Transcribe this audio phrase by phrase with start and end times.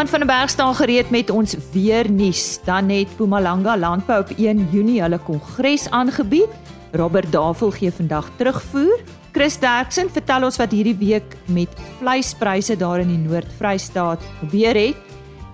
[0.00, 2.58] Johan van der Berg staan gereed met ons weer nuus.
[2.64, 6.48] Dan het Mpumalanga Landbou op 1 Junie hulle kongres aangebied.
[6.92, 9.02] Robert Davel gee vandag terugvoer.
[9.32, 11.68] Chris Derksen vertel ons wat hierdie week met
[11.98, 14.96] vleispryse daar in die Noord-Vrystaat gebeur het.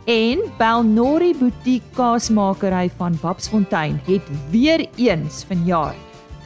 [0.07, 5.95] En Belnori Boutique kaasmakery van Babsfontein het weer eens vanjaar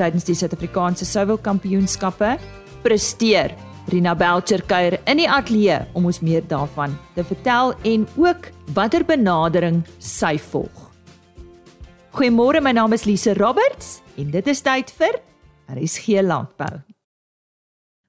[0.01, 2.39] tydens die Suid-Afrikaanse Souwel Kampioenskappe
[2.81, 3.53] presteer.
[3.91, 9.03] Rina Belcher kuier in die ateljee om ons meer daarvan te vertel en ook watter
[9.07, 10.85] benadering sy volg.
[12.15, 15.19] Goeiemôre, my naam is Lise Roberts en dit is tyd vir
[15.75, 16.81] RSG Landbou.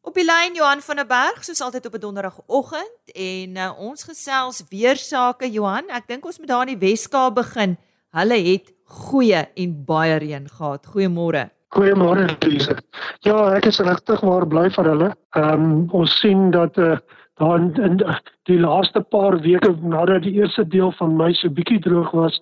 [0.05, 4.04] Op die lyn Johan van der Berg soos altyd op 'n donderdagoggend en uh, ons
[4.04, 5.90] gesels weer sake Johan.
[5.90, 7.77] Ek dink ons moet daar in die Weskaap begin.
[8.13, 10.85] Hulle het goeie en baie reën gehad.
[10.85, 11.49] Goeiemôre.
[11.72, 12.76] Goeiemôre Lise.
[13.24, 15.10] Ja, ek is regtig waar bly vir hulle.
[15.40, 16.98] Ehm um, ons sien dat uh,
[17.40, 17.96] daar in, in
[18.50, 22.40] die laaste paar weke nadat die eerste deel van Mei so bietjie droog was,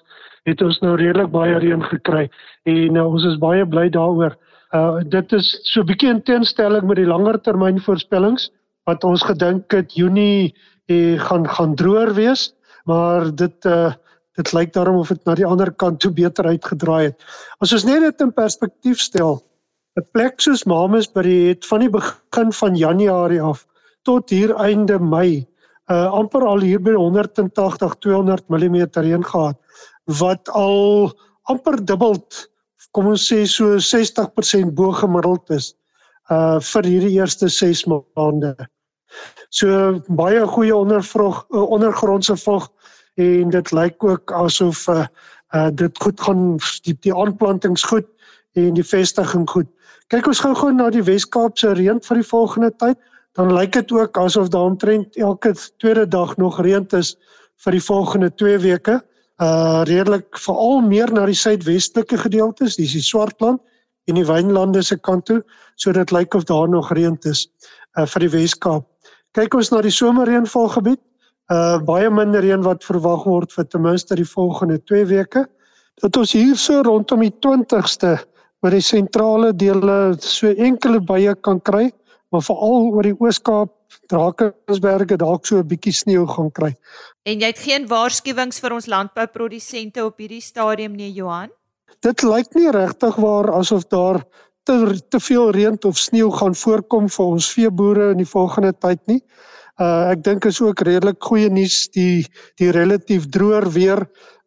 [0.50, 2.26] het ons nou redelik baie reën gekry
[2.66, 4.34] en uh, ons is baie bly daaroor.
[4.74, 8.50] Uh dit is so bietjie in teenstelling met die langer termyn voorspellings
[8.90, 10.56] wat ons gedink het Junie
[10.90, 12.50] eh, gaan gaan droër wees,
[12.90, 13.94] maar dit uh
[14.40, 17.28] dit lyk daarom of dit na die ander kant toe beter uitgedraai het.
[17.60, 19.42] As ons net dit in perspektief stel,
[20.00, 23.66] 'n plek soos Mamasbury het van die begin van Januarie af
[24.08, 25.46] tot hier einde Mei
[25.90, 29.58] uh amper al hier by 180 200 mm reën gehad
[30.20, 31.12] wat al
[31.50, 32.16] amper dubbel
[32.92, 35.74] kom ons sê so 60% bo gemiddeld is
[36.30, 38.54] uh vir hierdie eerste 6 maande.
[39.50, 42.70] So baie goeie ondervrog uh, ondergrondse vog
[43.20, 45.06] en dit lyk ook asof uh,
[45.56, 46.44] uh dit goed gaan
[46.86, 48.08] die, die aanplantings goed
[48.58, 49.68] en die vestiging goed.
[50.10, 52.98] Kyk ons gou gou na die Wes-Kaapse reën vir die volgende tyd,
[53.38, 57.16] dan lyk dit ook asof daar omtrent elke tweede dag nog reën is
[57.64, 59.00] vir die volgende 2 weke.
[59.40, 63.62] Uh redelik veral meer na die suidwestelike gedeeltes, dis die Swartland
[64.10, 65.44] en die Wynlande se kant toe,
[65.76, 67.48] so dit lyk of daar nog reën is
[67.98, 68.88] uh vir die Wes-Kaap.
[69.38, 71.00] Kyk ons na die somerreënvalgebied,
[71.50, 75.46] uh baie minder reën wat verwag word vir ten minste die volgende 2 weke.
[76.02, 78.18] Dat ons hierso rondom die 20ste
[78.64, 81.90] by die sentrale dele so enkele baie kan kry,
[82.32, 83.74] maar veral oor die Oos-Kaap,
[84.10, 86.76] Drakensberge dalk so 'n bietjie sneeu gaan kry.
[87.26, 91.50] En jy het geen waarskuwings vir ons landbouprodusente op hierdie stadium nie, Johan?
[92.02, 94.24] Dit lyk nie regtig waar asof daar
[94.64, 99.00] te te veel reën of sneeu gaan voorkom vir ons veeboere in die volgende tyd
[99.08, 99.24] nie.
[99.80, 102.28] Uh ek dink is ook redelik goeie nuus die
[102.60, 104.02] die relatief droër weer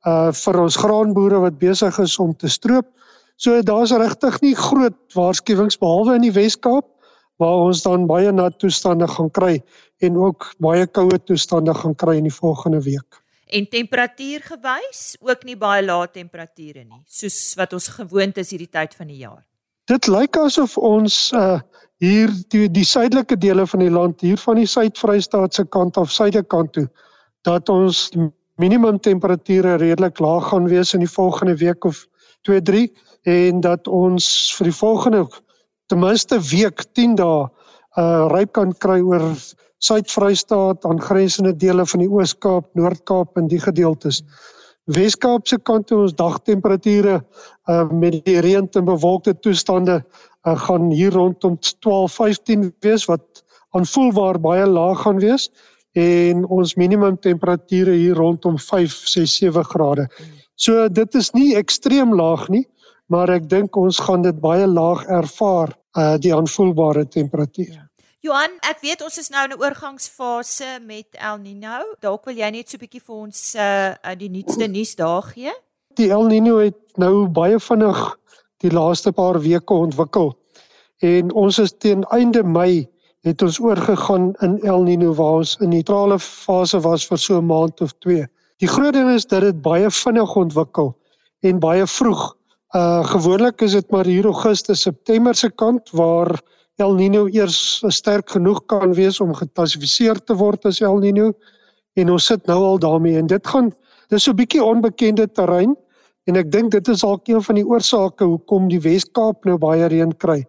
[0.04, 2.88] uh vir ons graanboere wat besig is om te stroop.
[3.36, 6.86] So daar's regtig nie groot waarskuwings behalwe in die Wes-Kaap
[7.40, 9.56] waar ons dan baie nat toestande gaan kry
[10.04, 13.22] en ook baie koue toestande gaan kry in die volgende week.
[13.52, 18.70] En temperatuur gewys ook nie baie lae temperature nie, soos wat ons gewoond is hierdie
[18.70, 19.42] tyd van die jaar.
[19.92, 21.60] Dit lyk asof ons uh
[22.02, 26.10] hier die die suidelike dele van die land hier van die Suid-Vrystaat se kant af
[26.10, 26.86] suidekant toe
[27.46, 27.98] dat ons
[28.58, 32.00] minimum temperature redelik laag gaan wees in die volgende week of
[32.48, 32.88] 2 3
[33.34, 35.22] en dat ons vir die volgende
[35.92, 37.44] ten minste week 10 dae
[38.00, 39.28] uh ryp kan kry oor
[39.90, 44.22] Suid-Vrystaat aangrensende dele van die Oos-Kaap, Noord-Kaap en die gedeeltes.
[44.22, 47.22] Wes-Kaap se kant toe ons dagtemperature
[47.68, 50.02] uh met die reën en bewolkte toestande
[50.46, 55.50] uh, gaan hier rondom 12 15 wees wat aanvoelbaar baie laag gaan wees
[55.94, 60.08] en ons minimum temperature hier rondom 5 6 7 grade.
[60.56, 62.66] So dit is nie ekstreem laag nie,
[63.06, 67.76] maar ek dink ons gaan dit baie laag ervaar uh die aanvoelbare temperatuur.
[68.22, 71.78] Johan, ek weet ons is nou in 'n oorgangsfase met El Niño.
[71.98, 75.50] Dalk wil jy net so 'n bietjie vir ons uh die nuutste nuus daar gee?
[75.98, 77.98] Die El Niño het nou baie vinnig
[78.62, 80.38] die laaste paar weke ontwikkel.
[81.02, 82.86] En ons is teen einde Mei
[83.26, 87.46] het ons oorgegaan in El Niño waar ons in neutrale fase was vir so 'n
[87.46, 88.24] maand of 2.
[88.58, 90.94] Die groot ding is dat dit baie vinnig ontwikkel
[91.42, 92.36] en baie vroeg.
[92.72, 96.40] Uh gewoonlik is dit maar hier Augustus, September se kant waar
[96.78, 101.32] El Niño eers sterk genoeg kan wees om geklassifiseer te word as El Niño
[101.96, 103.72] en ons sit nou al daarmee en dit gaan
[104.08, 105.76] dis so 'n bietjie onbekende terrein
[106.30, 109.88] En ek dink dit is dalk een van die oorsake hoekom die Wes-Kaap nou baie
[109.90, 110.42] reën kry.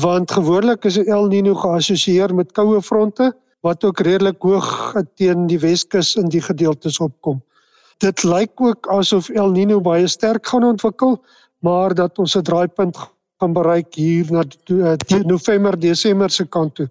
[0.00, 3.32] Want gewoonlik is El Niño geassosieer met koue fronte
[3.62, 4.70] wat ook redelik hoog
[5.20, 7.42] teen die Weskus in die gedeeltes opkom.
[8.00, 11.20] Dit lyk ook asof El Niño baie sterk gaan ontwikkel,
[11.60, 12.96] maar dat ons 'n draaipunt
[13.42, 16.88] gaan bereik hier na die, die November Desember se kant toe.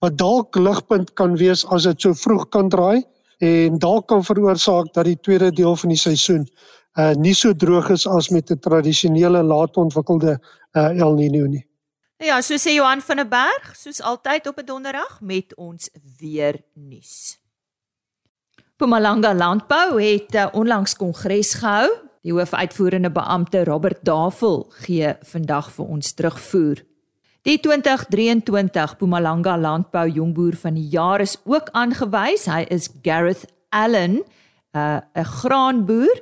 [0.00, 3.02] Wat dalk ligpunt kan wees as dit so vroeg kan draai
[3.44, 6.46] en dalk kan veroorsaak dat die tweede deel van die seisoen
[6.96, 10.38] uh nie so droog is as met 'n tradisionele laat ontwikkelde
[10.72, 11.66] uh El Niño nie.
[12.18, 15.90] Ja, so sê Johan van der Berg, soos altyd op 'n donderdag met ons
[16.20, 17.38] weer nuus.
[18.76, 22.05] Pumalanga Landbou het 'n onlangs kongres gehou.
[22.26, 26.80] Die hoofuitvoerende beampte Robert Davel gee vandag vir ons terugvoer.
[27.46, 32.48] Die 2023 Pumalanga Landbou Jongboer van die jaar is ook aangewys.
[32.50, 34.24] Hy is Gareth Allen,
[34.74, 36.18] uh, 'n uh, graanboer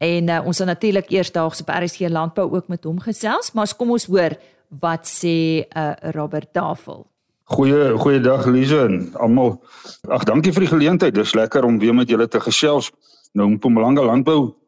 [0.00, 3.90] en uh, ons het natuurlik eersdaags op RSG Landbou ook met hom gesels, maar kom
[3.90, 4.32] ons hoor
[4.80, 7.04] wat sê uh, Robert Tafel.
[7.44, 9.60] Goeie goeiedag Lize en almal.
[10.08, 11.14] Ag dankie vir die geleentheid.
[11.14, 12.90] Dis lekker om weer met julle te gesels.
[13.32, 14.61] Nou Mpumalanga Landbou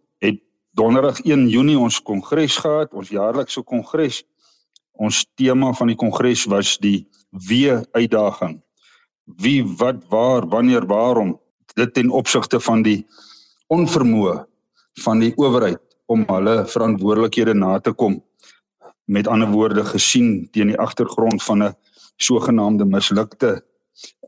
[0.74, 4.22] donderdag 1 Junie ons kongres gehad, ons jaarlikse kongres.
[4.94, 7.06] Ons tema van die kongres was die
[7.46, 8.60] wie uitdaging.
[9.42, 11.36] Wie wat waar wanneer waarom
[11.74, 13.02] dit ten opsigte van die
[13.74, 14.44] onvermoë
[15.02, 18.20] van die owerheid om hulle verantwoordelikhede na te kom.
[19.10, 21.74] Met ander woorde gesien teen die agtergrond van 'n
[22.16, 23.62] sogenaamde mislukte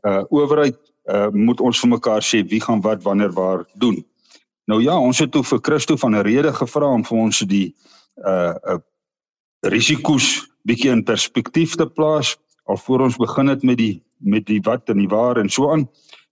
[0.03, 0.77] uh owerheid
[1.11, 4.03] uh moet ons vir mekaar sê wie gaan wat wanneer waar doen.
[4.67, 7.75] Nou ja, ons het toe vir Christo van 'n rede gevra om vir ons die
[8.25, 8.79] uh uh
[9.65, 12.37] risiko's bietjie in perspektief te plaas
[12.67, 15.87] alvorens ons begin het met die met die wat en die waar en so aan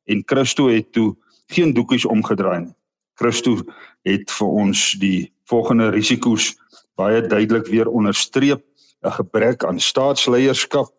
[0.06, 1.16] en Christo het toe
[1.48, 2.76] geen doekies omgedraai nie.
[3.16, 3.62] Christo
[4.04, 6.56] het vir ons die volgende risiko's
[7.00, 8.62] baie duidelik weer onderstreep:
[9.06, 10.92] 'n gebrek aan staatsleierskap,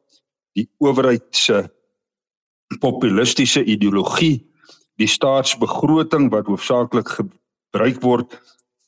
[0.55, 1.69] die owerheid se
[2.81, 4.47] populistiese ideologie,
[4.97, 8.37] die staatsbegroting wat hoofsaaklik gebruik word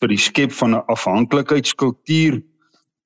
[0.01, 2.43] vir die skep van 'n afhanklikheidskultuur,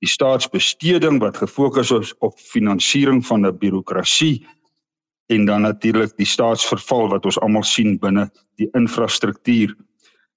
[0.03, 4.47] die staatsbesteding wat gefokus is op finansiering van 'n birokrasie
[5.29, 9.77] en dan natuurlik die staatsverval wat ons almal sien binne die infrastruktuur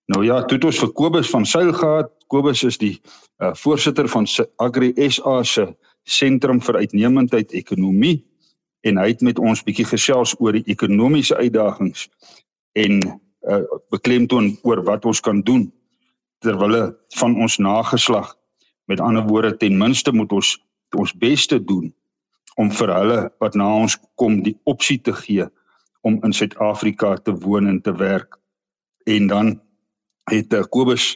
[0.06, 2.12] Nou ja, toe het ons vir Kobus van Sail gehad.
[2.30, 2.94] Kobus is die
[3.42, 4.28] uh, voorsitter van
[4.62, 5.66] Agri SA se
[6.06, 8.20] sentrum vir uitnemendheid ekonomie
[8.86, 12.06] en hy het met ons bietjie gesels oor die ekonomiese uitdagings
[12.76, 13.62] en uh,
[13.94, 15.68] beklemtoon oor wat ons kan doen
[16.44, 18.34] terwyl van ons nageslag
[18.92, 20.56] met ander woorde ten minste moet ons
[20.96, 21.90] ons beste doen
[22.62, 25.48] om vir hulle wat na ons kom die opsie te gee
[26.08, 28.38] om in Suid-Afrika te woon en te werk
[29.12, 29.56] en dan
[30.32, 31.16] het uh, Kobus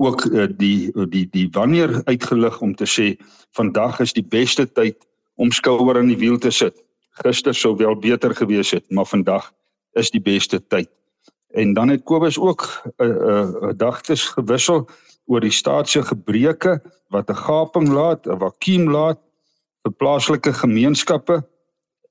[0.00, 3.14] ook uh, die die die wanneer uitgelig om te sê
[3.56, 4.98] vandag is die beste tyd
[5.40, 6.76] om skouer aan die wiel te sit.
[7.22, 9.52] Gister sou wel beter gewees het, maar vandag
[9.96, 10.90] is die beste tyd.
[11.50, 14.88] En dan het Kobus ook 'n uh, 'n uh, gedagtes gewissel
[15.26, 19.18] oor die staatse gebreke wat 'n gaping laat, 'n vakuum laat
[19.82, 21.48] vir plaaslike gemeenskappe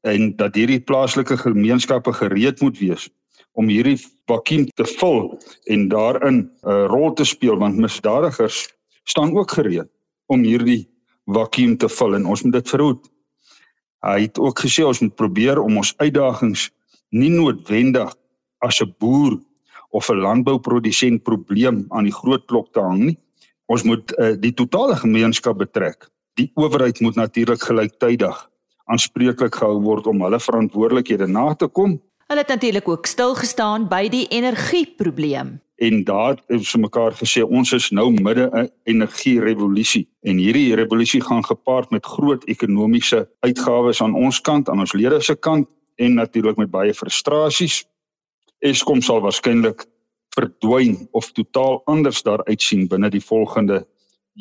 [0.01, 3.09] en dat hierdie plaaslike gemeenskappe gereed moet wees
[3.51, 8.69] om hierdie vakuum te vul en daarin 'n uh, rol te speel want misdadigers
[9.03, 9.89] staan ook gereed
[10.25, 10.87] om hierdie
[11.25, 13.09] vakuum te vul en ons moet dit verhoed.
[13.99, 16.69] Hy het ook gesê ons moet probeer om ons uitdagings
[17.09, 18.13] nie noodwendig
[18.59, 19.39] as 'n boer
[19.89, 23.17] of 'n landbouprodusent probleem aan die groot klok te hang nie.
[23.65, 26.09] Ons moet uh, die totale gemeenskap betrek.
[26.33, 28.49] Die owerheid moet natuurlik gelyktydig
[28.85, 31.99] aanspreeklik gehou word om hulle verantwoordelikhede na te kom
[32.29, 35.55] Hulle het natuurlik ook stil gestaan by die energieprobleem.
[35.75, 41.21] En daar het ons mekaar gesê ons is nou midde 'n energierevolusie en hierdie revolusie
[41.21, 46.13] gaan gepaard met groot ekonomiese uitgawes aan ons kant, aan ons lede se kant en
[46.13, 47.85] natuurlik met baie frustrasies.
[48.59, 49.85] Eskom sal waarskynlik
[50.35, 53.85] verdwyn of totaal anders daar uitsien binne die volgende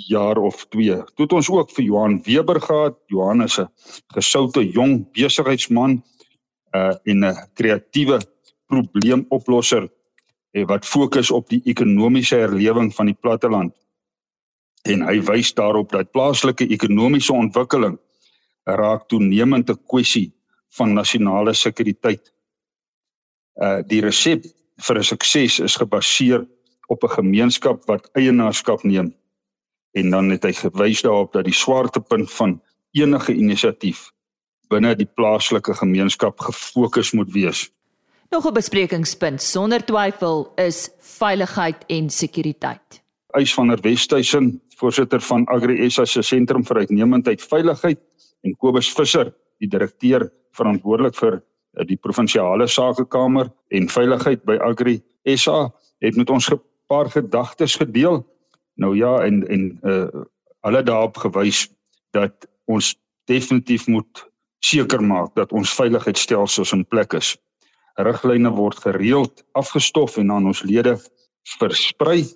[0.06, 0.96] jaar of 2.
[1.14, 2.98] Toe het ons ook vir Johan Weber gehad.
[3.06, 3.68] Johan is 'n
[4.14, 6.02] gesoute jong besigheidsman
[6.74, 8.20] uh en 'n kreatiewe
[8.66, 9.88] probleemoplosser
[10.52, 13.74] eh, wat fokus op die ekonomiese herlewing van die platteland.
[14.82, 17.98] En hy wys daarop dat plaaslike ekonomiese ontwikkeling
[18.64, 20.32] raak toenemend 'n kwessie
[20.76, 22.32] van nasionale sekuriteit.
[23.58, 24.44] Uh die resep
[24.86, 26.46] vir 'n sukses is gebaseer
[26.88, 29.14] op 'n gemeenskap wat eienaarskap neem.
[29.92, 32.60] En dan het hy gewys daarop dat die swaartepunt van
[32.92, 34.12] enige inisiatief
[34.68, 37.70] binne die plaaslike gemeenskap gefokus moet wees.
[38.30, 43.02] Nog 'n besprekingspunt sonder twyfel is veiligheid en sekuriteit.
[43.26, 47.98] Eis van der Westhuizen, voorsitter van Agri SA se sentrum vir uitnemendheid veiligheid
[48.40, 51.42] en Kobus Visser, die direkteur verantwoordelik vir
[51.86, 55.70] die provinsiale sakekamer en veiligheid by Agri SA
[56.00, 58.26] het met ons 'n paar gedagtes gedeel.
[58.74, 60.24] Nou ja en en uh
[60.66, 61.68] hulle daarop gewys
[62.10, 64.26] dat ons definitief moet
[64.58, 67.36] seker maak dat ons veiligheidsstelsels in plek is.
[67.98, 70.98] riglyne word gereeld afgestof en aan ons lede
[71.58, 72.26] versprei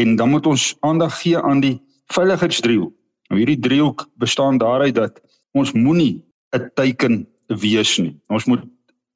[0.00, 2.94] en dan moet ons aandag gee aan die veiligheidsdriehoek.
[3.28, 5.20] Nou hierdie driehoek bestaan daaruit dat
[5.52, 6.24] ons moenie
[6.56, 8.16] 'n teiken wees nie.
[8.26, 8.62] Ons moet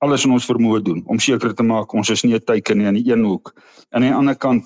[0.04, 2.86] alles in ons vermoë doen om seker te maak ons is nie 'n teiken nie
[2.86, 3.52] aan die een hoek.
[3.90, 4.64] Aan die ander kant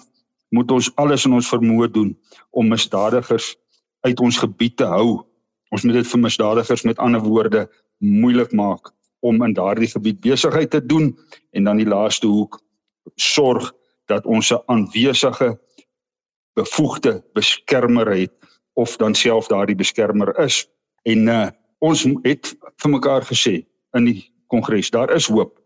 [0.50, 2.16] moet ons alles in ons vermoë doen
[2.50, 3.56] om misdadigers
[4.00, 5.24] uit ons gebied te hou.
[5.70, 7.68] Ons moet dit vir misdadigers met ander woorde
[7.98, 11.16] moeilik maak om in daardie gebied besigheid te doen
[11.52, 12.60] en dan die laaste hoek
[13.16, 13.72] sorg
[14.06, 15.58] dat ons 'n aanwesige
[16.54, 18.32] bevoegde beskermer het
[18.74, 20.66] of dan self daardie beskermer is
[21.02, 23.66] en uh, ons het vir mekaar gesê
[23.96, 25.56] in die kongres daar is hoop.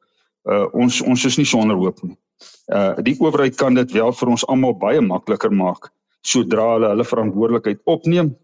[0.44, 2.16] Uh, ons ons is nie sonder hoop nie.
[2.72, 5.90] Uh die owerheid kan dit wel vir ons almal baie makliker maak
[6.22, 8.34] sodra hulle hulle verantwoordelikheid opneem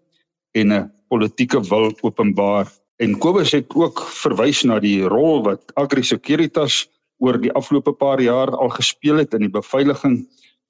[0.54, 6.02] en 'n politieke wil openbaar En Kobus het ook verwys na die rol wat Agri
[6.02, 6.88] Securitas
[7.22, 10.24] oor die afgelope paar jaar al gespeel het in die beveiliging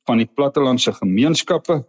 [0.08, 1.80] van die plattelandse gemeenskappe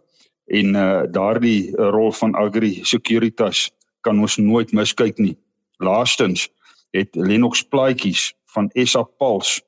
[0.60, 3.68] en uh daardie rol van Agri Securitas
[4.00, 5.36] kan ons nooit miskyk nie.
[5.76, 6.48] Laastens
[6.90, 9.62] het Lennox Plaatjies van SA Pulse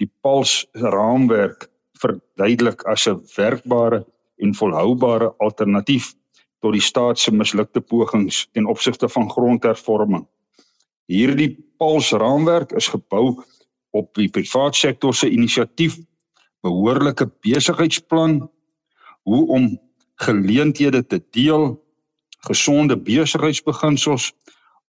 [0.00, 1.68] die Pulse raamwerk
[2.02, 4.04] verduidelik as 'n werkbare
[4.36, 6.14] en volhoubare alternatief
[6.60, 10.26] tot die staat se mislukte pogings ten opsigte van grondhervorming.
[11.06, 13.44] Hierdie Pals raamwerk is gebou
[13.90, 15.98] op die private sektor se inisiatief,
[16.64, 18.50] behoorlike besigheidsplan,
[19.22, 19.80] hoe om
[20.14, 21.84] geleenthede te deel,
[22.48, 24.32] gesonde besigheidsbeginsels,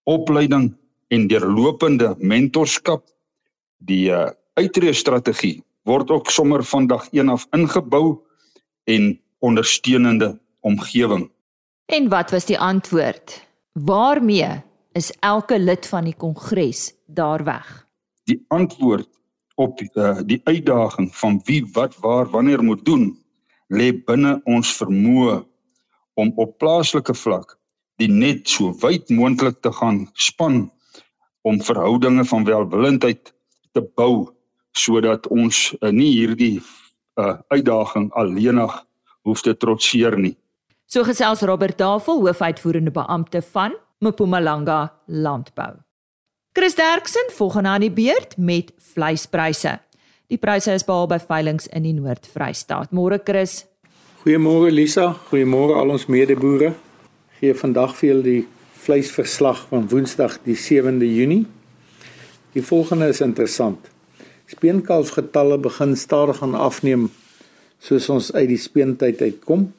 [0.03, 0.77] opleiding
[1.13, 3.05] en deurlopende mentorskap.
[3.83, 8.23] Die uh, uitreë-strategie word ook sommer vandag een af ingebou
[8.89, 11.27] en ondersteunende omgewing.
[11.85, 13.41] En wat was die antwoord?
[13.73, 17.87] Waarmee is elke lid van die kongres daar weg?
[18.23, 19.09] Die antwoord
[19.55, 23.11] op uh, die uitdaging van wie wat waar wanneer moet doen
[23.67, 25.43] lê binne ons vermoë
[26.13, 27.57] om op plaaslike vlak
[28.01, 30.71] die net so wyd moontlik te gaan span
[31.43, 33.33] om verhoudinge van welwillendheid
[33.71, 34.31] te bou
[34.73, 36.57] sodat ons uh, nie hierdie
[37.19, 38.73] uh, uitdaging alleenig
[39.27, 40.35] hoef te trotseer nie.
[40.89, 45.75] So gesels Robert Tafel, hoofuitvoerende beampte van Mpumalanga Landbou.
[46.53, 49.79] Chris Derksen volgende aan die beurt met vleispryse.
[50.29, 52.91] Die pryse is behaal by veilinge in die Noord-Vrystaat.
[52.93, 53.63] Môre Chris.
[54.23, 56.73] Goeiemôre Lisa, goeiemôre al ons medeboere.
[57.39, 58.43] Gee vandag vir julle die
[58.83, 61.45] vleisverslag van Woensdag die 7de Junie.
[62.51, 63.87] Die volgende is interessant.
[64.51, 67.07] Speenkalfgetalle begin stadig aan afneem
[67.79, 69.69] soos ons uit die speentyd uitkom.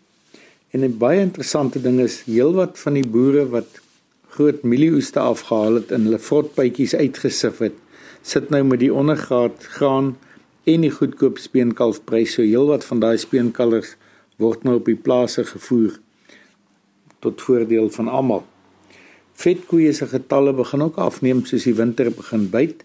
[0.73, 3.80] En 'n baie interessante ding is heelwat van die boere wat
[4.28, 7.76] groot mielieoeste afgehaal het en hulle vrotbytjies uitgesif het,
[8.23, 10.16] sit nou met die ondergraad graan
[10.64, 12.32] en die goedkoop speenkalfprys.
[12.32, 13.96] So heelwat van daai speenkalvers
[14.37, 16.00] word nou op die plase gevoer
[17.20, 18.44] tot voordeel van almal.
[19.34, 22.84] Vetkoeie se getalle begin ook afneem soos die winter begin byt.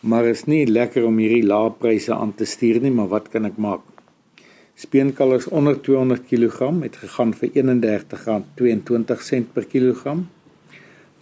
[0.00, 3.44] Maar is nie lekker om hierdie lae pryse aan te stuur nie, maar wat kan
[3.48, 3.84] ek maak?
[4.74, 10.26] Speenkalvers onder 200 kg het gegaan vir R31.22 per kilogram.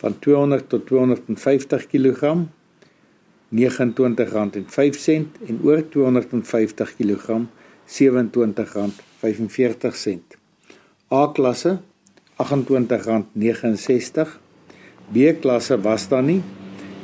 [0.01, 2.23] Van 200 tot 250 kg
[3.53, 3.57] R29.05
[5.47, 7.41] en oor 250 kg
[7.87, 7.93] R27.45.
[11.13, 11.79] A-klasse
[12.39, 14.29] R28.69.
[15.13, 16.43] B-klasse was daar nie.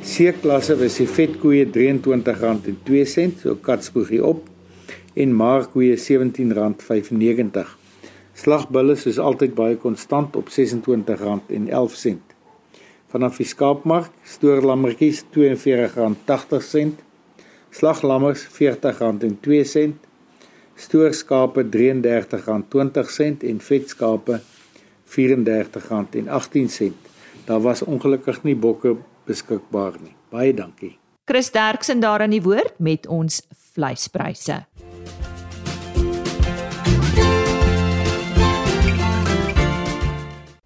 [0.01, 4.47] C-klasse was die vetkoeie R23.02, so katspoegie op
[5.13, 7.75] en markkoeie R17.95.
[8.39, 12.15] Slagbulle is altyd baie konstant op R26.11.
[13.09, 16.93] Vanaf die skaapmark stoorlammetjies R42.80,
[17.75, 19.89] slaglammers R40.02,
[20.79, 24.39] stoorskape R33.20 en vetskape
[25.09, 26.93] R34.18.
[27.45, 30.15] Daar was ongelukkig nie bokke beskikbaar nie.
[30.29, 30.99] Baie dankie.
[31.25, 33.41] Chris Derksen daar aan die woord met ons
[33.73, 34.63] vleispryse.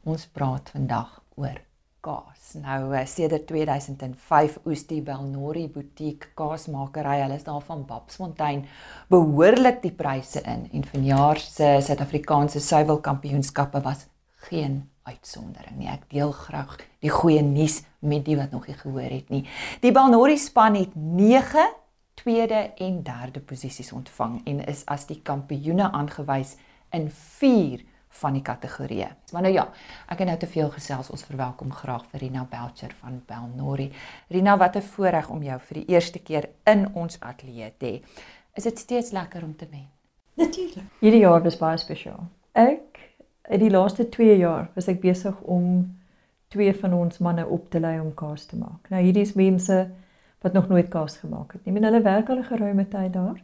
[0.03, 1.61] Ons praat vandag oor
[2.03, 2.53] kaas.
[2.59, 8.65] Nou eh, sedert 2005 oes die Belnori butiek kaasmakery, hulle is daar van Babsfontein,
[9.11, 14.07] behoorlik die pryse in en vanjaar se Suid-Afrikaanse suiwelkampioenskappe was
[14.49, 15.89] geen uitsondering nie.
[15.91, 19.43] Ek deel graag die goeie nuus met die wat nog nie gehoor het nie.
[19.83, 21.71] Die Belnori span het 9
[22.19, 26.55] tweede en derde posisies ontvang en is as die kampioene aangewys
[26.93, 27.83] in 4
[28.21, 29.09] van die kategorieë.
[29.33, 29.63] Maar nou ja,
[30.11, 31.09] ek het nou te veel gesels.
[31.09, 33.89] Ons verwelkom graag vir Rina Belcher van Belnori.
[34.29, 38.01] Rina, wat 'n voorreg om jou vir die eerste keer in ons ateljee te hê.
[38.53, 39.89] Is dit steeds lekker om te wen?
[40.33, 40.85] Natuurlik.
[40.99, 42.29] Hierdie jaar was baie spesiaal.
[42.51, 43.12] Ek
[43.49, 45.95] in die laaste 2 jaar was ek besig om
[46.53, 48.89] twee van ons manne op te lei om kaas te maak.
[48.89, 49.89] Nou hierdie is mense
[50.43, 51.73] wat nog nooit kaas gemaak het nie.
[51.73, 53.41] Men hulle werk al 'n geruime tyd daar.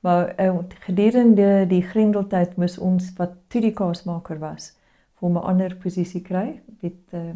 [0.00, 4.76] Maar uh, gedurende die grendeltyd moes ons wat toe die kaasmaker was,
[5.18, 6.60] vir 'n ander posisie kry.
[6.80, 7.34] Dit uh,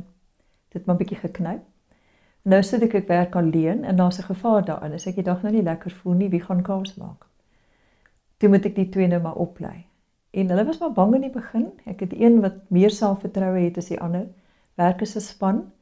[0.69, 1.63] dit maar bietjie geknyp.
[2.43, 4.93] Nou sit ek ek werk alleen en daar's 'n gevaar daarin.
[4.93, 7.27] As ek die dag nou nie lekker voel nie, wie gaan kaas maak?
[8.37, 9.87] Toe moet ek die twee nou maar oplei.
[10.33, 11.69] En hulle was maar bang in die begin.
[11.85, 14.27] Ek het een wat meer selfvertroue het as die ander.
[14.81, 15.73] Werk as 'n span.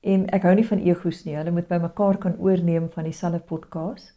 [0.00, 1.36] En ek hou nie van egos nie.
[1.36, 4.14] Hulle moet by mekaar kan oorneem van dieselfde podcast.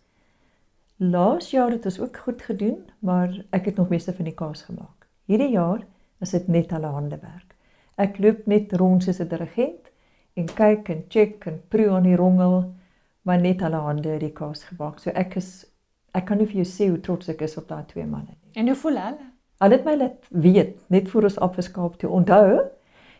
[0.98, 4.62] Laas jaar het ons ook goed gedoen, maar ek het nog meeste van die kaas
[4.62, 5.08] gemaak.
[5.26, 5.86] Hierdie jaar
[6.20, 7.56] is dit net hulle hande werk.
[7.96, 9.92] Ek loop net rond soos 'n dirigent
[10.34, 12.74] en kyk en check en proe aan die rongel,
[13.22, 15.00] maar net hulle hande die kaas gemaak.
[15.00, 15.66] So ek is
[16.14, 18.52] ek kan nie vir jou sê hoe trots ek is op daai twee manne nie.
[18.54, 19.30] En hoe voel hulle?
[19.60, 22.10] Hulle het my laat weet net voor ons afgeskaap toe.
[22.16, 22.60] Onthou,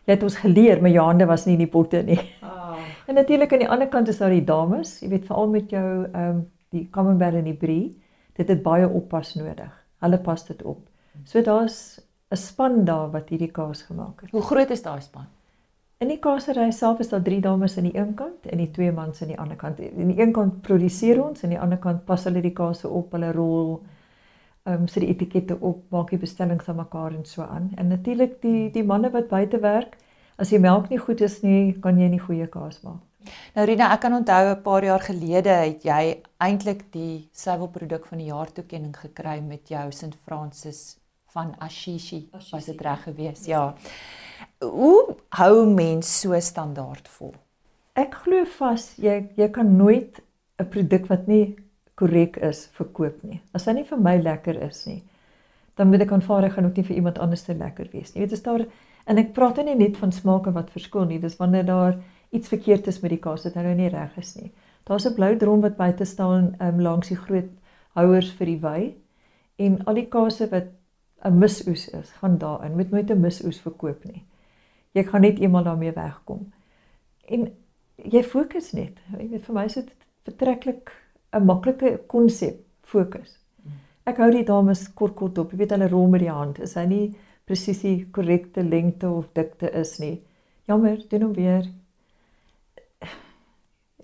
[0.08, 2.20] jy het ons geleer my hande was nie in die potte nie.
[2.42, 2.78] Oh.
[3.10, 5.86] En natuurlik aan die ander kant is daar die dames, jy weet veral met jou
[6.12, 7.98] ehm um, die Camembert en die Brie,
[8.38, 9.72] dit het baie oppas nodig.
[9.98, 10.84] Hulle pas dit op.
[11.26, 11.98] So daar's
[12.30, 14.30] 'n span daar wat hierdie kaas gemaak het.
[14.30, 15.26] Hoe groot is daai span?
[15.98, 18.92] In die kaasery self is daar 3 dames aan die een kant en die 2
[18.92, 19.80] mans aan die ander kant.
[19.80, 22.84] Aan die een kant produseer ons en aan die ander kant pas hulle die kaas
[22.84, 23.82] op, hulle rol
[24.64, 27.70] ehm um, sit die etikette op, maak die bestellings aan mekaar en so aan.
[27.76, 29.96] En natuurlik die die manne wat buite werk,
[30.36, 33.00] as die melk nie goed is nie, kan jy nie goeie kaas maak.
[33.54, 38.18] Nou Rina, ek kan onthou 'n paar jaar gelede het jy eintlik die suiwelproduk van
[38.18, 40.98] die jaar toekenning gekry met jou St Francis
[41.32, 41.54] van.
[41.58, 42.28] Ashishi.
[42.50, 43.46] Was dit reg geweest?
[43.46, 43.74] Ja.
[44.58, 47.34] Hoe hou mens so standaard vol?
[47.92, 50.20] Ek glo vas jy jy kan nooit
[50.58, 51.56] 'n produk wat nie
[52.00, 53.40] korrek is verkoop nie.
[53.52, 55.02] As hy nie vir my lekker is nie,
[55.76, 58.22] dan moet ek aanvaar hy gaan ook nie vir iemand anders te lekker wees nie.
[58.22, 58.64] Jy weet as daar
[59.10, 61.96] En ek praat nie net van smake wat verskil nie, dis wanneer daar
[62.36, 64.52] iets verkeerd is met die kaas wat nou nie reg is nie.
[64.86, 67.50] Daar's 'n blou drom wat buite staan um, langs die groot
[67.94, 68.94] houers vir die wy
[69.58, 70.70] en al die kase wat
[71.24, 72.76] 'n misoes is, gaan daarin.
[72.76, 74.24] Moet nooit 'n misoes verkoop nie.
[74.92, 76.52] Jy gaan net eenmal daarmee wegkom.
[77.28, 77.52] En
[77.96, 78.98] jy fokus net.
[79.18, 79.90] Jy weet vir my is dit
[80.22, 80.92] vertreklik
[81.32, 83.38] 'n maklike konsep, fokus.
[84.04, 85.52] Ek hou die dames kort kort op.
[85.52, 86.58] Jy weet hulle rol met die hand.
[86.58, 87.04] Is hy nie
[87.46, 90.16] presies die korrekte lengte of dikte is nie.
[90.70, 91.66] Jammer, doen hom weer.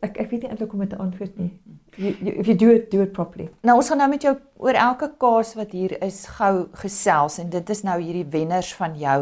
[0.05, 1.51] Ek ek weet nie eintlik hoe om te antwoord nie.
[1.97, 3.49] You, you, if you do it, do it properly.
[3.67, 7.51] Nou ons gaan nou met jou oor elke kaas wat hier is gou gesels en
[7.55, 9.17] dit is nou hierdie wenners van jou.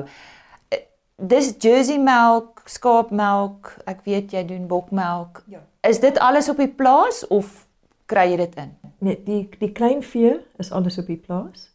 [0.74, 0.80] Eh,
[1.16, 5.44] dis Jersey melk, skaapmelk, ek weet jy doen bokmelk.
[5.52, 5.62] Ja.
[5.86, 7.63] Is dit alles op die plaas of
[8.06, 8.74] kry jy dit in?
[8.98, 11.74] Nee, die die klein vee is alles op die plaas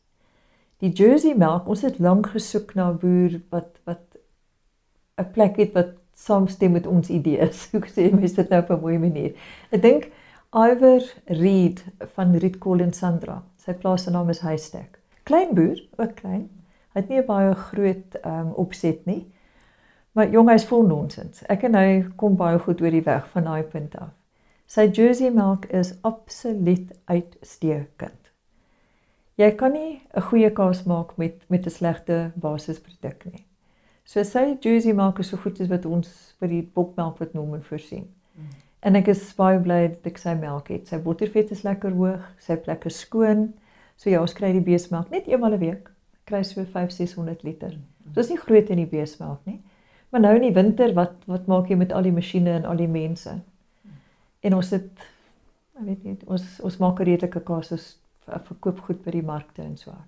[0.80, 4.04] die Jersey melk, ons het lank gesoek na boer wat wat
[5.20, 7.68] 'n plek het wat saamstem met ons idees.
[7.72, 9.34] Hoe sê mense dit nou op 'n mooi manier?
[9.72, 10.08] Ek dink
[10.56, 11.84] Iver Reed
[12.16, 13.44] van Reed Collins Sandra.
[13.58, 15.00] Sy plaas se naam is Haystack.
[15.24, 16.50] Klein boer, ook klein.
[16.94, 19.28] Hy het nie baie groot ehm um, opset nie.
[20.12, 21.44] Maar jong, hy's vol nonsens.
[21.44, 24.19] Ek en hy kom baie goed oor die weg van daai punt af.
[24.70, 28.28] Sy Jersey melk is absoluut uitstekend.
[29.42, 33.46] Jy kan nie 'n goeie kaas maak met met 'n slegte basisproduk nie.
[34.06, 37.54] So sy juicy maak is so goed as wat ons vir die bokmelk wat noem
[37.54, 38.08] en voorsien.
[38.38, 38.46] Mm.
[38.80, 40.88] En ek is baie bly dat ek sy melk het.
[40.88, 43.54] Sy bottervet is lekker hoog, sy plek is skoon.
[43.98, 45.90] So ja, ons kry die beesmelk net eenmal 'n week.
[46.26, 47.72] Kry so 5-600 liter.
[47.72, 48.14] Mm.
[48.14, 49.62] So is nie groot in die beesmelk nie.
[50.12, 52.78] Maar nou in die winter, wat wat maak jy met al die masjiene en al
[52.78, 53.42] die mense?
[54.40, 55.08] En ons het
[55.80, 59.62] ek weet nie, ons ons maak 'n redelike kaas as verkoop goed by die markte
[59.62, 60.08] en so aan.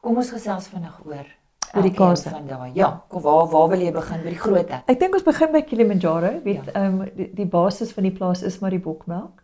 [0.00, 1.26] Kom ons gesels vinnig oor
[1.74, 2.72] oor die kaas van daai.
[2.74, 4.82] Ja, kom waar waar wil jy begin by die grootte?
[4.90, 6.32] Ek dink ons begin by Kilimanjaro.
[6.44, 6.72] Weet ja.
[6.72, 7.04] ehm ja.
[7.06, 9.42] um, die, die basis van die plaas is maar die bokmelk.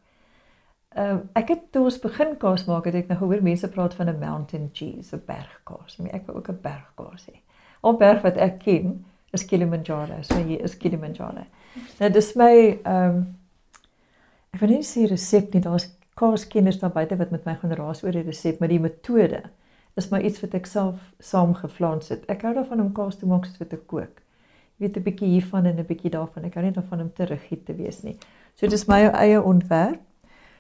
[0.96, 3.94] Ehm um, ek het toe ons begin kaas maak, het ek nou gehoor mense praat
[3.94, 5.96] van 'n mountain cheese, 'n bergkaas.
[5.96, 7.40] Maar ek wil ook 'n bergkaas hê.
[7.80, 10.22] Al berg wat ek ken is Kilimanjaro.
[10.22, 11.44] So hier is Kilimanjaro.
[11.98, 13.36] Nou dis my ehm um,
[14.56, 18.00] ek wil nie sê resep nie, daar's kaaskenners daar buite wat met my gaan raas
[18.04, 19.42] oor die resep, maar die metode
[20.00, 22.24] is maar iets wat ek self saamgevlaans het.
[22.32, 24.22] Ek hou daarvan om kaas te maak soos wat ek kook.
[24.76, 26.44] Jy weet 'n bietjie hiervan en 'n bietjie daarvan.
[26.44, 28.16] Ek hou nie daarvan om te rigied te wees nie.
[28.54, 30.00] So dis my eie ontwerp.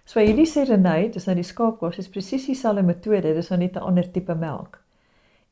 [0.04, 3.76] So hierdie sê Renay, dis nou die skaapkaas, is presies dieselfde metode, dis nou net
[3.76, 4.78] 'n ander tipe melk.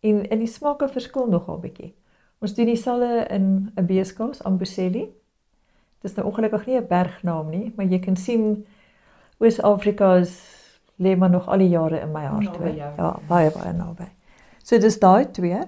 [0.03, 1.95] En en die smake verskil nogal bietjie.
[2.41, 5.09] Ons doen dieselfde in 'n beeskaas, Amboseli.
[6.05, 8.67] Dis nou ongelukkig nie 'n bergnaam nie, maar jy kan sien
[9.41, 10.35] Oos-Afrika is
[10.97, 12.53] lê maar nog al die jare in my hart.
[12.59, 12.93] Naby jou.
[12.97, 14.09] Ja, baie baie naby.
[14.63, 15.61] So dis daai twee.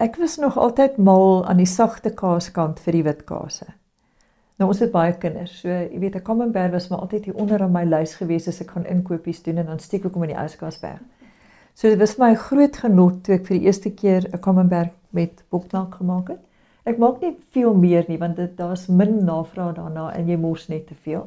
[0.00, 3.66] Ek was nog altyd mal aan die sagte kaaskant vir die wit kaase.
[4.58, 5.60] Nou ons het baie kinders.
[5.60, 8.60] So jy weet 'n Camembert was maar altyd hier onder aan my lys gewees as
[8.60, 10.98] ek gaan inkopies doen en dan steek ek hom in die yskas weg.
[11.74, 14.92] So dit was my 'n groot genot toe ek vir die eerste keer 'n Camembert
[15.10, 16.40] met bokmelk gemaak het.
[16.84, 20.68] Ek maak nie veel meer nie want dit daar's min navraag daarna en jy mors
[20.68, 21.26] net te veel.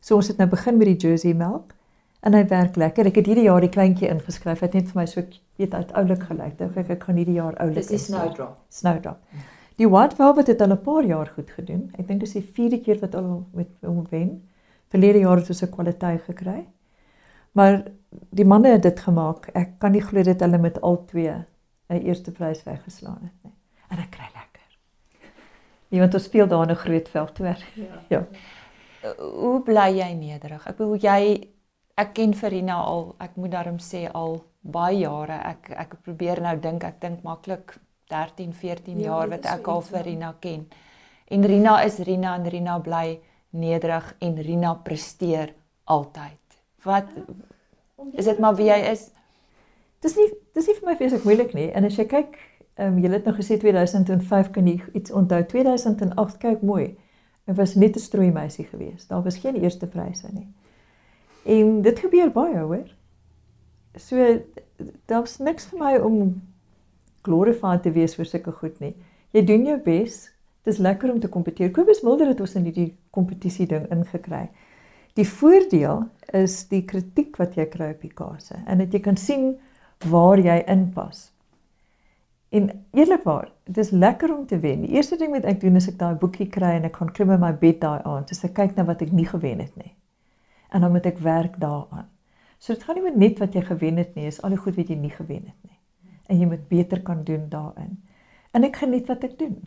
[0.00, 1.74] So ons het nou begin met die Jersey melk
[2.26, 3.06] en hy werk lekker.
[3.06, 4.60] Ek het hierdie jaar die kleintjie ingeskryf.
[4.60, 5.22] Hy het net vir my so
[5.60, 6.56] weet uit oulik gelyk.
[6.58, 7.84] Dink ek ek gaan hierdie jaar oulik.
[7.84, 8.00] Dis die.
[8.02, 8.56] Snowdrop.
[8.68, 9.42] Snowdrop.
[9.78, 11.90] Die White Velvet het al 'n paar jaar goed gedoen.
[11.98, 14.42] Ek dink dis die vierde keer wat al met hom wen.
[14.88, 16.66] Verlede jaar het ons 'n kwaliteit gekry.
[17.52, 17.84] Maar
[18.30, 19.50] die manne het dit gemaak.
[19.54, 21.34] Ek kan nie glo dat hulle met al twee
[21.90, 23.52] 'n eerste prys weggeslaan het nie.
[23.88, 24.43] En ek kry lekker.
[25.94, 27.46] Nee, want ons speel daar in 'n groot veld toe.
[27.74, 28.02] Ja.
[28.08, 28.26] ja.
[29.18, 30.66] Hoe bly jy nederig?
[30.66, 31.50] Ek bedoel jy
[31.94, 35.38] ek ken Verina al, ek moet daarom sê al baie jare.
[35.52, 37.76] Ek ek probeer nou dink, ek dink maklik
[38.10, 39.88] 13, 14 Ja, jaar wat ek al ja.
[39.92, 40.66] vir Rina ken.
[41.30, 45.54] En Rina is Rina en Rina bly nederig en Rina presteer
[45.84, 46.58] altyd.
[46.84, 47.06] Wat
[48.12, 49.12] is dit maar wie jy is?
[50.00, 51.70] Dis nie dis nie vir my vreeslik moeilik nie.
[51.72, 52.38] En as jy kyk,
[52.74, 55.44] ehm um, jy het nog gesê 2005 kan jy iets onthou.
[55.46, 56.96] 2008 kyk mooi.
[57.46, 59.08] Ek was net 'n strooi meisie geweest.
[59.08, 60.48] Daar was geen eerste pryse nie.
[61.44, 62.94] En dit gebeur baie, hoor.
[63.96, 64.40] So
[65.06, 66.42] daar's niks vir my om
[67.22, 68.94] glorified te wees vir sulke goed nie.
[69.30, 70.30] Jy doen jou bes.
[70.64, 71.70] Dis lekker om te kompeteer.
[71.70, 74.48] Kobus Mulder het ons in hierdie kompetisie ding ingekry.
[75.14, 79.16] Die voordeel is die kritiek wat jy kry op die kase en dat jy kan
[79.20, 79.52] sien
[80.10, 81.33] waar jy inpas.
[82.54, 84.84] En eerlikwaar, dit is lekker om te wen.
[84.86, 87.32] Die eerste ding wat ek doen is ek daai boekie kry en ek gaan klim
[87.34, 88.28] in my bed daai aand.
[88.30, 89.90] Dis ek kyk na wat ek nie gewen het nie.
[90.70, 92.06] En dan moet ek werk daaraan.
[92.62, 94.78] So dit gaan nie met net wat jy gewen het nie, is al die goed
[94.78, 95.78] wat jy nie gewen het nie.
[96.30, 97.98] En jy moet beter kan doen daarin.
[98.54, 99.58] En ek geniet wat ek doen.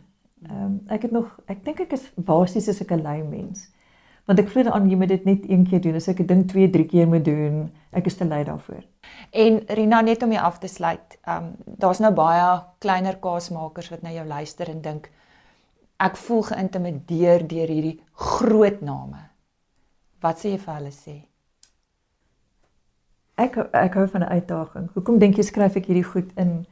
[0.48, 3.68] Ehm um, ek het nog ek dink ek is basies is ek 'n lui mens.
[4.28, 5.94] Want ek glo daaraan jy moet dit net een keer doen.
[5.96, 8.84] As ek 'n ding 2, 3 keer moet doen, ek is te lui daarvoor.
[9.32, 11.18] En Rina net om jou af te sluit.
[11.24, 15.10] Ehm um, daar's nou baie kleiner kaasmakers wat na jou luister en dink
[15.96, 19.18] ek voel geïntimideer deur hierdie groot name.
[20.20, 21.16] Wat sê jy vir hulle sê?
[23.38, 24.90] Ek ek hou van 'n uitdaging.
[24.94, 26.66] Hoekom dink jy skryf ek hierdie goed in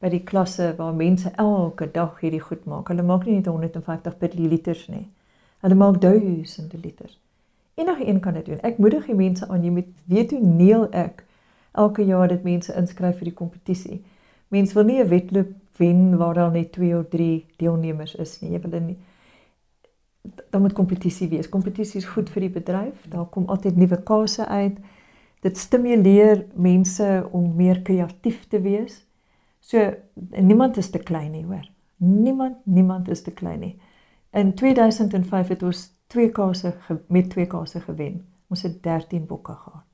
[0.00, 2.88] by die klasse waar mense elke dag hierdie goed maak?
[2.88, 5.12] Hulle maak nie net 150 per liters nie.
[5.60, 7.18] Hulle maak duisende liters.
[7.74, 8.60] Enige een kan dit doen.
[8.60, 9.64] Ek moedig die mense aan.
[9.64, 11.24] Jy moet weet hoe neel ek
[11.72, 14.02] elke jaar dit mense inskryf vir die kompetisie.
[14.48, 18.50] Mense wil nie 'n wedloop wen waar daar net 2 of 3 deelnemers is nie.
[18.50, 18.96] Jy wil nie
[20.50, 21.48] dan moet kompetisie wees.
[21.48, 23.06] Kompetisie is goed vir die bedryf.
[23.10, 24.78] Daar kom altyd nuwe kase uit.
[25.44, 29.04] Dit stimuleer mense om meer kreatief te wees.
[29.60, 29.94] So
[30.30, 31.66] niemand is te klein nie, hoor.
[31.96, 33.74] Niemand, niemand is te klein nie.
[34.30, 36.74] In 2005 het ons twee kase
[37.08, 38.26] met twee kase gewen.
[38.48, 39.84] Ons het 13 bokke gehad.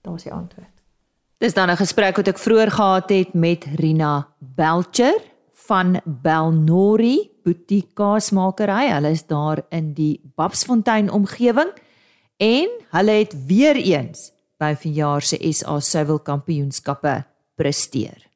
[0.00, 0.82] Daar's die antwoord.
[1.38, 5.18] Dis dan 'n gesprek wat ek vroeër gehad het met Rina Belcher
[5.52, 8.90] van Belnori Boutique Kaasmakery.
[8.90, 11.70] Hulle is daar in die Babsfontein omgewing
[12.36, 18.31] en hulle het weer eens by vanjaar se SA Suiwel Kampioenskappe presteer.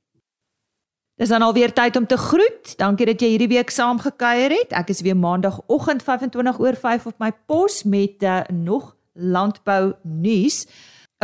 [1.16, 2.74] Dis dan alweer tyd om te groet.
[2.76, 4.74] Dankie dat jy hierdie week saam gekuier het.
[4.76, 10.66] Ek is weer maandagooggend 25 oor 5 op my pos met uh, nog landbou nuus.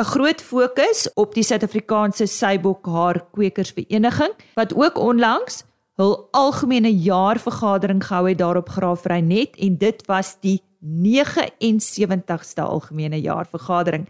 [0.01, 5.65] 'n Groot fokus op die Suid-Afrikaanse Seibokhaar Kwekersvereniging wat ook onlangs
[6.01, 14.09] hul algemene jaarvergadering gehou het daar op Graafreinet en dit was die 79ste algemene jaarvergadering.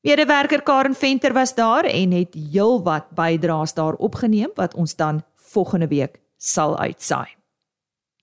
[0.00, 5.88] Medewerker Karen Venter was daar en het heelwat bydraes daar opgeneem wat ons dan volgende
[5.88, 7.36] week sal uitsaai.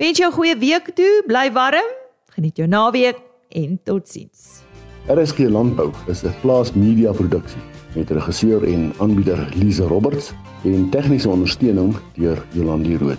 [0.00, 1.88] Wens jou 'n goeie week toe, bly warm,
[2.32, 4.62] geniet jou naweek en totsiens.
[5.06, 7.60] RSG Landbou is 'n plaas media produksie
[7.94, 10.32] met regisseur en aanbieder Lize Roberts
[10.64, 13.18] en tegniese ondersteuning deur Jolandi Root.